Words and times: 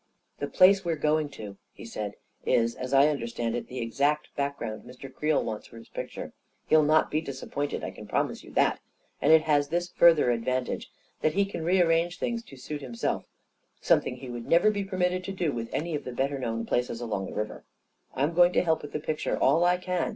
"The 0.39 0.47
place 0.47 0.83
we're 0.83 0.95
going 0.95 1.29
to," 1.37 1.57
he 1.73 1.85
said," 1.85 2.15
is, 2.43 2.73
as 2.73 2.91
I 2.91 3.07
un 3.07 3.19
derstand 3.19 3.53
it, 3.53 3.67
the 3.67 3.79
exact 3.81 4.35
background 4.35 4.81
Mr. 4.83 5.13
Creel 5.13 5.43
wants 5.43 5.67
for 5.67 5.77
his 5.77 5.89
picture. 5.89 6.33
He'll 6.65 6.81
not 6.81 7.11
be 7.11 7.21
disappointed— 7.21 7.83
I 7.83 7.91
can 7.91 8.07
promise 8.07 8.43
you 8.43 8.49
that— 8.53 8.79
and 9.21 9.31
it 9.31 9.43
has 9.43 9.67
this 9.69 9.89
further 9.91 10.35
advan 10.35 10.65
tage, 10.65 10.89
that 11.21 11.35
he 11.35 11.45
can 11.45 11.63
rearrange 11.63 12.17
things 12.17 12.41
to 12.45 12.57
suit 12.57 12.81
himself— 12.81 13.25
something 13.79 14.15
he 14.15 14.29
would 14.31 14.47
never 14.47 14.71
be 14.71 14.83
permitted 14.83 15.23
to 15.25 15.31
do 15.31 15.51
with 15.51 15.71
any 15.71 15.93
of 15.93 16.03
the 16.03 16.11
better 16.13 16.39
known 16.39 16.65
places 16.65 16.99
along 16.99 17.27
the 17.27 17.35
river. 17.35 17.63
I'm 18.15 18.33
going 18.33 18.53
to 18.53 18.63
help 18.63 18.81
with 18.81 18.93
the 18.93 18.99
picture 18.99 19.37
all 19.37 19.63
I 19.65 19.77
can. 19.77 20.09